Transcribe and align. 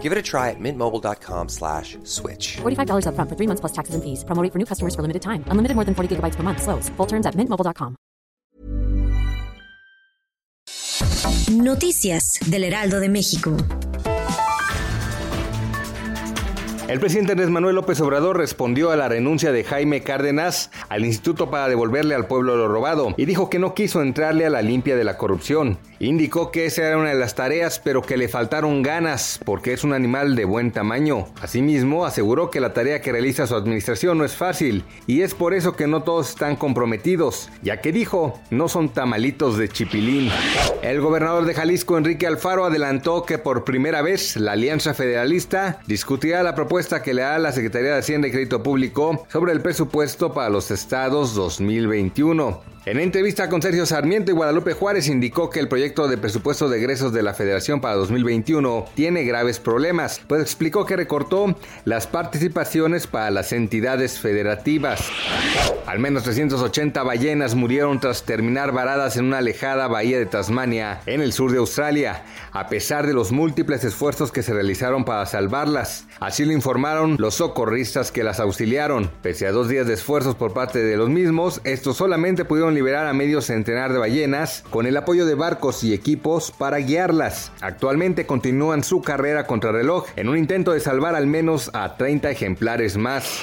Give 0.00 0.12
it 0.12 0.16
a 0.16 0.22
try 0.22 0.48
at 0.48 0.58
mintmobile.com 0.58 1.48
slash 1.50 1.98
switch. 2.04 2.56
$45 2.62 3.04
upfront 3.04 3.28
for 3.28 3.36
three 3.36 3.46
months 3.46 3.60
plus 3.60 3.72
taxes 3.72 3.94
and 3.94 4.02
fees. 4.02 4.24
Promo 4.24 4.42
rate 4.42 4.52
for 4.52 4.58
new 4.58 4.64
customers 4.64 4.94
for 4.94 5.02
limited 5.02 5.20
time. 5.20 5.44
Unlimited 5.48 5.76
more 5.76 5.84
than 5.84 5.94
40 5.94 6.16
gigabytes 6.16 6.36
per 6.36 6.42
month. 6.42 6.62
Slows. 6.62 6.88
Full 6.96 7.06
terms 7.06 7.26
at 7.26 7.36
mintmobile.com. 7.36 7.96
Noticias 11.50 12.38
del 12.46 12.64
Heraldo 12.64 13.00
de 13.00 13.08
México. 13.08 13.56
El 16.90 16.98
presidente 16.98 17.32
Andrés 17.32 17.50
Manuel 17.50 17.76
López 17.76 18.00
Obrador 18.00 18.36
respondió 18.36 18.90
a 18.90 18.96
la 18.96 19.08
renuncia 19.08 19.52
de 19.52 19.62
Jaime 19.62 20.02
Cárdenas 20.02 20.72
al 20.88 21.04
instituto 21.04 21.48
para 21.48 21.68
devolverle 21.68 22.16
al 22.16 22.26
pueblo 22.26 22.56
lo 22.56 22.66
robado 22.66 23.14
y 23.16 23.26
dijo 23.26 23.48
que 23.48 23.60
no 23.60 23.74
quiso 23.74 24.02
entrarle 24.02 24.44
a 24.44 24.50
la 24.50 24.60
limpia 24.60 24.96
de 24.96 25.04
la 25.04 25.16
corrupción. 25.16 25.78
Indicó 26.02 26.50
que 26.50 26.64
esa 26.64 26.86
era 26.88 26.96
una 26.96 27.10
de 27.10 27.14
las 27.14 27.34
tareas, 27.34 27.78
pero 27.78 28.00
que 28.00 28.16
le 28.16 28.26
faltaron 28.26 28.82
ganas 28.82 29.38
porque 29.44 29.74
es 29.74 29.84
un 29.84 29.92
animal 29.92 30.34
de 30.34 30.46
buen 30.46 30.72
tamaño. 30.72 31.26
Asimismo, 31.42 32.06
aseguró 32.06 32.50
que 32.50 32.58
la 32.58 32.72
tarea 32.72 33.02
que 33.02 33.12
realiza 33.12 33.46
su 33.46 33.54
administración 33.54 34.16
no 34.16 34.24
es 34.24 34.34
fácil 34.34 34.82
y 35.06 35.20
es 35.20 35.34
por 35.34 35.52
eso 35.52 35.76
que 35.76 35.86
no 35.86 36.02
todos 36.02 36.30
están 36.30 36.56
comprometidos, 36.56 37.50
ya 37.62 37.82
que 37.82 37.92
dijo, 37.92 38.40
no 38.48 38.68
son 38.68 38.88
tamalitos 38.88 39.58
de 39.58 39.68
chipilín. 39.68 40.30
El 40.80 41.02
gobernador 41.02 41.44
de 41.44 41.52
Jalisco, 41.52 41.98
Enrique 41.98 42.26
Alfaro, 42.26 42.64
adelantó 42.64 43.26
que 43.26 43.36
por 43.36 43.64
primera 43.64 44.00
vez 44.00 44.36
la 44.36 44.52
Alianza 44.52 44.94
Federalista 44.94 45.80
discutirá 45.86 46.42
la 46.42 46.54
propuesta 46.54 47.02
que 47.02 47.12
le 47.12 47.20
da 47.20 47.38
la 47.38 47.52
Secretaría 47.52 47.92
de 47.92 47.98
Hacienda 47.98 48.26
y 48.26 48.30
Crédito 48.30 48.62
Público 48.62 49.26
sobre 49.30 49.52
el 49.52 49.60
presupuesto 49.60 50.32
para 50.32 50.48
los 50.48 50.70
estados 50.70 51.34
2021. 51.34 52.69
En 52.86 52.98
entrevista 52.98 53.50
con 53.50 53.60
Sergio 53.60 53.84
Sarmiento 53.84 54.30
y 54.30 54.34
Guadalupe 54.34 54.72
Juárez 54.72 55.06
indicó 55.08 55.50
que 55.50 55.60
el 55.60 55.68
proyecto 55.68 56.08
de 56.08 56.16
presupuesto 56.16 56.70
de 56.70 56.78
egresos 56.78 57.12
de 57.12 57.22
la 57.22 57.34
Federación 57.34 57.82
para 57.82 57.96
2021 57.96 58.86
tiene 58.94 59.24
graves 59.24 59.58
problemas, 59.58 60.22
pues 60.26 60.40
explicó 60.40 60.86
que 60.86 60.96
recortó 60.96 61.54
las 61.84 62.06
participaciones 62.06 63.06
para 63.06 63.30
las 63.30 63.52
entidades 63.52 64.18
federativas. 64.18 65.10
Al 65.86 65.98
menos 65.98 66.22
380 66.22 67.02
ballenas 67.02 67.54
murieron 67.54 68.00
tras 68.00 68.22
terminar 68.22 68.72
varadas 68.72 69.18
en 69.18 69.26
una 69.26 69.38
alejada 69.38 69.86
bahía 69.86 70.18
de 70.18 70.24
Tasmania, 70.24 71.02
en 71.04 71.20
el 71.20 71.34
sur 71.34 71.52
de 71.52 71.58
Australia, 71.58 72.22
a 72.52 72.68
pesar 72.68 73.06
de 73.06 73.12
los 73.12 73.30
múltiples 73.30 73.84
esfuerzos 73.84 74.32
que 74.32 74.42
se 74.42 74.54
realizaron 74.54 75.04
para 75.04 75.26
salvarlas. 75.26 76.06
Así 76.18 76.46
lo 76.46 76.52
informaron 76.52 77.16
los 77.18 77.34
socorristas 77.34 78.10
que 78.10 78.24
las 78.24 78.40
auxiliaron. 78.40 79.10
Pese 79.20 79.46
a 79.46 79.52
dos 79.52 79.68
días 79.68 79.86
de 79.86 79.94
esfuerzos 79.94 80.34
por 80.34 80.54
parte 80.54 80.82
de 80.82 80.96
los 80.96 81.10
mismos, 81.10 81.60
estos 81.64 81.98
solamente 81.98 82.46
pudieron 82.46 82.69
liberar 82.74 83.06
a 83.06 83.12
medio 83.12 83.40
centenar 83.42 83.92
de 83.92 83.98
ballenas 83.98 84.64
con 84.70 84.86
el 84.86 84.96
apoyo 84.96 85.26
de 85.26 85.34
barcos 85.34 85.82
y 85.84 85.94
equipos 85.94 86.50
para 86.50 86.78
guiarlas. 86.78 87.52
Actualmente 87.60 88.26
continúan 88.26 88.84
su 88.84 89.02
carrera 89.02 89.46
contra 89.46 89.72
reloj 89.72 90.06
en 90.16 90.28
un 90.28 90.38
intento 90.38 90.72
de 90.72 90.80
salvar 90.80 91.14
al 91.14 91.26
menos 91.26 91.70
a 91.74 91.96
30 91.96 92.30
ejemplares 92.30 92.96
más. 92.96 93.40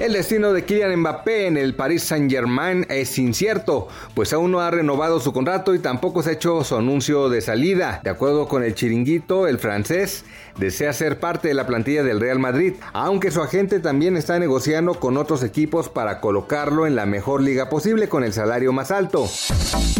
El 0.00 0.12
destino 0.12 0.52
de 0.52 0.64
Kylian 0.64 1.00
Mbappé 1.00 1.46
en 1.46 1.56
el 1.56 1.74
Paris 1.74 2.04
Saint-Germain 2.04 2.86
es 2.88 3.18
incierto, 3.18 3.88
pues 4.14 4.32
aún 4.32 4.50
no 4.50 4.60
ha 4.60 4.70
renovado 4.70 5.20
su 5.20 5.32
contrato 5.32 5.74
y 5.74 5.78
tampoco 5.78 6.22
se 6.22 6.30
ha 6.30 6.32
hecho 6.34 6.64
su 6.64 6.76
anuncio 6.76 7.28
de 7.28 7.40
salida. 7.40 8.00
De 8.02 8.10
acuerdo 8.10 8.48
con 8.48 8.62
el 8.62 8.74
chiringuito, 8.74 9.46
el 9.46 9.58
francés 9.58 10.24
desea 10.56 10.92
ser 10.92 11.20
parte 11.20 11.48
de 11.48 11.54
la 11.54 11.66
plantilla 11.66 12.02
del 12.02 12.20
Real 12.20 12.38
Madrid, 12.38 12.74
aunque 12.92 13.30
su 13.30 13.42
agente 13.42 13.80
también 13.80 14.16
está 14.16 14.38
negociando 14.38 14.94
con 14.94 15.16
otros 15.16 15.42
equipos 15.42 15.88
para 15.88 16.20
colocarlo 16.20 16.86
en 16.86 16.96
la 16.96 17.06
mejor 17.06 17.42
liga 17.42 17.68
posible 17.68 18.08
con 18.08 18.24
el 18.24 18.32
salario 18.50 18.72
más 18.72 18.90
alto. 18.90 19.30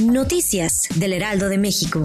Noticias 0.00 0.88
del 0.96 1.12
Heraldo 1.12 1.48
de 1.48 1.58
México. 1.58 2.04